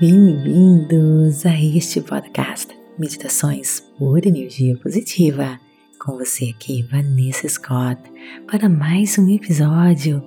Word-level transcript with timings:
Bem-vindos 0.00 1.46
a 1.46 1.54
este 1.54 2.00
podcast 2.00 2.76
Meditações 2.98 3.78
por 3.96 4.26
Energia 4.26 4.76
Positiva. 4.78 5.60
Com 6.04 6.18
você 6.18 6.46
aqui, 6.46 6.82
Vanessa 6.90 7.48
Scott, 7.48 8.02
para 8.50 8.68
mais 8.68 9.16
um 9.18 9.28
episódio 9.32 10.20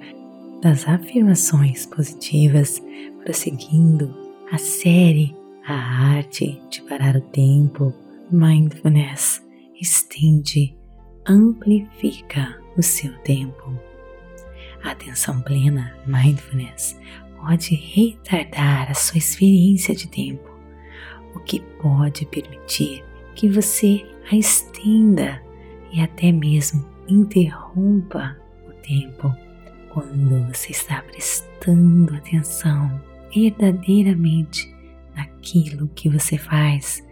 das 0.62 0.88
afirmações 0.88 1.86
positivas, 1.86 2.82
prosseguindo 3.22 4.16
a 4.54 4.58
série 4.58 5.36
A 5.68 5.74
Arte 6.16 6.62
de 6.70 6.82
Parar 6.84 7.18
o 7.18 7.22
Tempo, 7.22 7.94
Mindfulness, 8.32 9.44
estende, 9.82 10.78
amplifica 11.28 12.58
o 12.78 12.82
seu 12.82 13.12
tempo. 13.20 13.78
Atenção 14.82 15.42
plena, 15.42 15.94
mindfulness, 16.06 16.98
pode 17.40 17.76
retardar 17.76 18.92
a 18.92 18.94
sua 18.94 19.18
experiência 19.18 19.96
de 19.96 20.08
tempo, 20.08 20.50
o 21.36 21.40
que 21.40 21.60
pode 21.82 22.26
permitir 22.26 23.04
que 23.36 23.48
você 23.48 24.06
a 24.32 24.36
estenda 24.36 25.42
e 25.92 26.02
até 26.02 26.32
mesmo 26.32 26.86
interrompa 27.08 28.36
o 28.68 28.74
tempo 28.82 29.34
quando 29.90 30.48
você 30.48 30.72
está 30.72 31.02
prestando 31.04 32.14
atenção 32.16 33.02
verdadeiramente 33.34 34.74
naquilo 35.16 35.88
que 35.90 36.10
você 36.10 36.38
faz. 36.38 37.04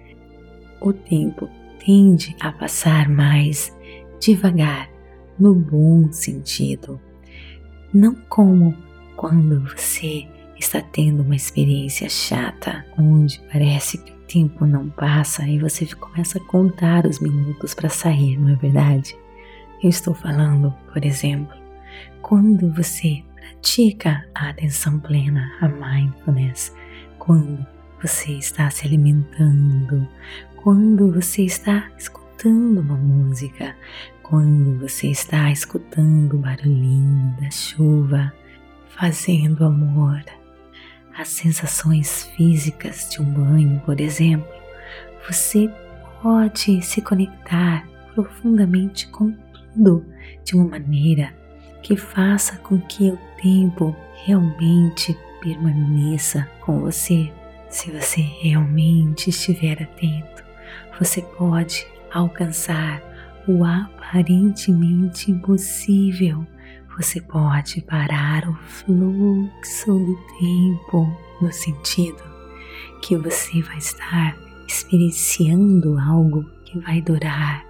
O 0.81 0.91
tempo 0.91 1.49
tende 1.83 2.35
a 2.39 2.51
passar 2.51 3.07
mais 3.09 3.75
devagar 4.19 4.89
no 5.39 5.53
bom 5.53 6.11
sentido, 6.11 6.99
não 7.93 8.15
como 8.29 8.75
quando 9.27 9.59
você 9.61 10.27
está 10.55 10.79
tendo 10.79 11.23
uma 11.23 11.35
experiência 11.35 12.07
chata, 12.07 12.85
onde 12.95 13.41
parece 13.51 13.97
que 13.97 14.11
o 14.11 14.19
tempo 14.27 14.67
não 14.67 14.87
passa 14.91 15.47
e 15.47 15.57
você 15.57 15.83
começa 15.95 16.37
a 16.37 16.41
contar 16.41 17.07
os 17.07 17.19
minutos 17.19 17.73
para 17.73 17.89
sair, 17.89 18.37
não 18.37 18.49
é 18.49 18.55
verdade? 18.55 19.17
Eu 19.81 19.89
estou 19.89 20.13
falando, 20.13 20.71
por 20.93 21.03
exemplo, 21.03 21.57
quando 22.21 22.71
você 22.71 23.23
pratica 23.33 24.23
a 24.35 24.49
atenção 24.49 24.99
plena, 24.99 25.51
a 25.59 25.69
mindfulness, 25.69 26.71
quando 27.17 27.65
você 27.99 28.33
está 28.33 28.69
se 28.69 28.85
alimentando, 28.85 30.07
quando 30.57 31.11
você 31.11 31.41
está 31.41 31.89
escutando 31.97 32.79
uma 32.79 32.95
música, 32.95 33.75
quando 34.21 34.77
você 34.79 35.07
está 35.07 35.51
escutando 35.51 36.35
o 36.35 36.39
barulhinho 36.39 37.35
da 37.41 37.49
chuva, 37.49 38.31
fazendo 38.97 39.65
amor, 39.65 40.23
as 41.17 41.27
sensações 41.27 42.23
físicas 42.35 43.09
de 43.09 43.21
um 43.21 43.25
banho, 43.25 43.81
por 43.85 43.99
exemplo, 43.99 44.47
você 45.27 45.69
pode 46.21 46.81
se 46.81 47.01
conectar 47.01 47.87
profundamente 48.13 49.07
com 49.07 49.31
tudo 49.31 50.05
de 50.43 50.55
uma 50.55 50.65
maneira 50.65 51.33
que 51.81 51.97
faça 51.97 52.57
com 52.57 52.79
que 52.79 53.09
o 53.09 53.19
tempo 53.41 53.95
realmente 54.25 55.17
permaneça 55.41 56.49
com 56.61 56.79
você. 56.79 57.31
Se 57.69 57.91
você 57.91 58.21
realmente 58.21 59.29
estiver 59.29 59.83
atento, 59.83 60.43
você 60.97 61.21
pode 61.21 61.85
alcançar 62.13 63.01
o 63.47 63.63
aparentemente 63.63 65.31
impossível 65.31 66.47
você 66.97 67.19
pode 67.19 67.81
parar 67.81 68.47
o 68.47 68.55
fluxo 68.67 69.99
do 69.99 70.15
tempo 70.39 71.11
no 71.41 71.51
sentido 71.51 72.23
que 73.01 73.17
você 73.17 73.61
vai 73.61 73.77
estar 73.77 74.37
experienciando 74.65 75.99
algo 75.99 76.45
que 76.63 76.79
vai 76.79 77.01
durar 77.01 77.65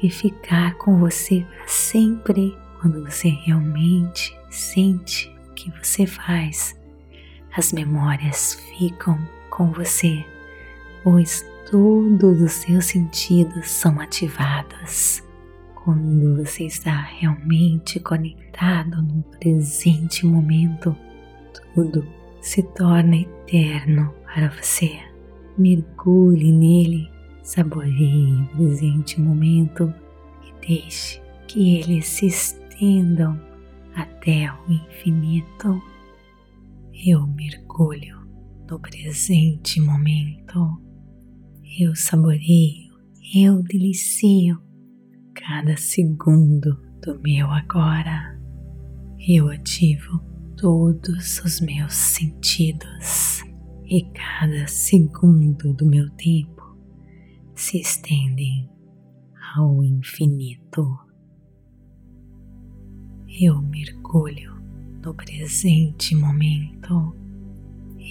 e 0.00 0.08
ficar 0.08 0.74
com 0.74 0.96
você 0.98 1.44
para 1.50 1.66
sempre 1.66 2.56
quando 2.80 3.04
você 3.04 3.28
realmente 3.28 4.38
sente 4.48 5.34
o 5.50 5.54
que 5.54 5.72
você 5.72 6.06
faz. 6.06 6.78
As 7.56 7.72
memórias 7.72 8.54
ficam 8.54 9.18
com 9.50 9.72
você, 9.72 10.24
pois 11.02 11.44
todos 11.68 12.40
os 12.40 12.52
seus 12.52 12.84
sentidos 12.86 13.68
são 13.68 14.00
ativados 14.00 15.26
quando 15.88 16.36
você 16.36 16.64
está 16.64 17.00
realmente 17.00 17.98
conectado 17.98 19.00
no 19.00 19.22
presente 19.40 20.26
momento, 20.26 20.94
tudo 21.74 22.06
se 22.42 22.62
torna 22.62 23.16
eterno 23.16 24.12
para 24.22 24.50
você. 24.50 25.00
Mergulhe 25.56 26.52
nele, 26.52 27.10
saboreie 27.42 28.34
o 28.34 28.48
presente 28.48 29.18
momento 29.18 29.90
e 30.42 30.66
deixe 30.66 31.22
que 31.46 31.78
eles 31.78 32.04
se 32.04 32.26
estendam 32.26 33.40
até 33.94 34.52
o 34.52 34.70
infinito. 34.70 35.82
Eu 36.92 37.26
mergulho 37.28 38.28
no 38.70 38.78
presente 38.78 39.80
momento. 39.80 40.82
Eu 41.80 41.96
saboreio, 41.96 42.92
eu 43.34 43.62
delicio 43.62 44.67
cada 45.48 45.74
segundo 45.78 46.78
do 47.00 47.18
meu 47.22 47.50
agora. 47.50 48.38
Eu 49.18 49.48
ativo 49.48 50.20
todos 50.58 51.42
os 51.42 51.58
meus 51.62 51.94
sentidos 51.94 53.42
e 53.86 54.02
cada 54.12 54.66
segundo 54.66 55.72
do 55.72 55.86
meu 55.86 56.10
tempo 56.16 56.76
se 57.54 57.80
estendem 57.80 58.68
ao 59.56 59.82
infinito. 59.82 60.86
Eu 63.40 63.62
mergulho 63.62 64.52
no 65.02 65.14
presente 65.14 66.14
momento. 66.14 67.16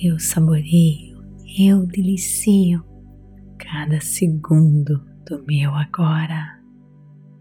Eu 0.04 0.20
saboreio, 0.20 1.24
eu 1.60 1.86
delicio 1.86 2.84
cada 3.60 4.02
segundo 4.02 5.06
do 5.24 5.46
meu 5.46 5.72
agora 5.76 6.57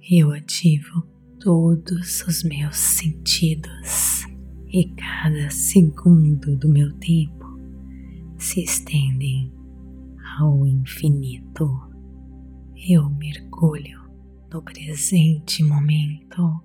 eu 0.08 0.30
ativo 0.30 1.02
todos 1.40 2.22
os 2.28 2.44
meus 2.44 2.76
sentidos 2.76 4.24
e 4.68 4.84
cada 4.90 5.50
segundo 5.50 6.56
do 6.56 6.68
meu 6.68 6.92
tempo 6.98 7.44
se 8.38 8.62
estendem 8.62 9.52
ao 10.38 10.64
infinito. 10.64 11.68
Eu 12.88 13.10
mergulho 13.10 14.00
no 14.52 14.62
presente 14.62 15.64
momento, 15.64 16.60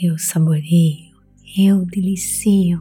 eu 0.00 0.16
saboreio, 0.16 1.16
eu 1.58 1.84
delicio 1.84 2.80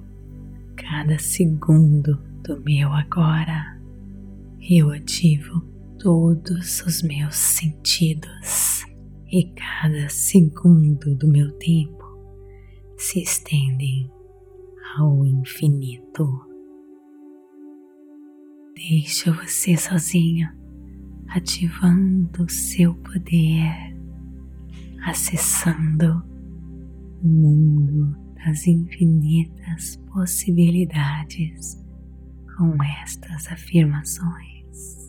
cada 0.75 1.17
segundo 1.17 2.21
do 2.43 2.61
meu 2.61 2.93
agora. 2.93 3.81
Eu 4.61 4.91
ativo 4.91 5.61
todos 5.97 6.81
os 6.81 7.01
meus 7.01 7.35
sentidos 7.35 8.74
e 9.31 9.51
cada 9.55 10.07
segundo 10.09 11.15
do 11.15 11.27
meu 11.27 11.51
tempo 11.57 12.03
se 12.97 13.21
estendem 13.21 14.09
ao 14.97 15.25
infinito. 15.25 16.45
Deixa 18.75 19.31
você 19.31 19.75
sozinho, 19.75 20.49
ativando 21.29 22.49
seu 22.49 22.93
poder, 22.95 23.97
acessando 25.05 26.23
o 27.23 27.27
mundo 27.27 28.15
das 28.35 28.67
infinitas 28.67 29.97
possibilidades 30.07 31.83
com 32.57 32.75
estas 33.01 33.51
afirmações. 33.51 35.04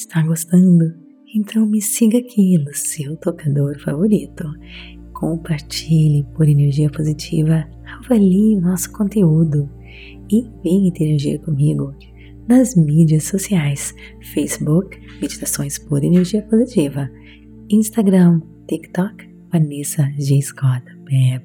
Está 0.00 0.22
gostando? 0.22 0.94
Então 1.36 1.66
me 1.66 1.82
siga 1.82 2.16
aqui 2.16 2.56
no 2.56 2.72
seu 2.72 3.18
tocador 3.18 3.78
favorito. 3.78 4.44
Compartilhe 5.12 6.24
por 6.34 6.48
energia 6.48 6.88
positiva, 6.88 7.68
avalie 7.84 8.56
o 8.56 8.62
nosso 8.62 8.90
conteúdo 8.92 9.68
e 10.32 10.42
venha 10.64 10.88
interagir 10.88 11.38
comigo 11.42 11.94
nas 12.48 12.74
mídias 12.74 13.24
sociais: 13.24 13.94
Facebook, 14.32 14.98
Meditações 15.20 15.78
por 15.78 16.02
Energia 16.02 16.40
Positiva, 16.44 17.10
Instagram, 17.68 18.40
TikTok, 18.68 19.28
Vanessa 19.52 20.10
G. 20.18 20.40
Scott 20.40 20.82
Pep. 21.04 21.44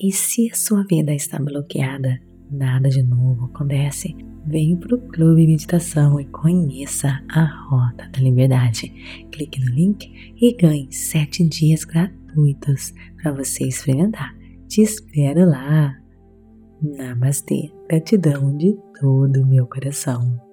E 0.00 0.10
se 0.10 0.50
a 0.50 0.54
sua 0.54 0.82
vida 0.84 1.12
está 1.12 1.38
bloqueada, 1.38 2.18
nada 2.52 2.88
de 2.88 3.02
novo 3.02 3.46
acontece, 3.46 4.14
vem 4.46 4.76
para 4.76 4.94
o 4.94 5.00
Clube 5.08 5.46
Meditação 5.46 6.20
e 6.20 6.26
conheça 6.26 7.22
a 7.30 7.44
Rota 7.68 8.08
da 8.10 8.20
Liberdade. 8.20 8.92
Clique 9.32 9.60
no 9.60 9.74
link 9.74 10.34
e 10.40 10.56
ganhe 10.56 10.92
7 10.92 11.48
dias 11.48 11.84
gratuitos 11.84 12.92
para 13.20 13.32
você 13.32 13.64
experimentar. 13.64 14.36
Te 14.68 14.82
espero 14.82 15.48
lá! 15.48 15.96
Namastê, 16.82 17.72
gratidão 17.88 18.56
de 18.56 18.76
todo 19.00 19.42
o 19.42 19.46
meu 19.46 19.66
coração. 19.66 20.51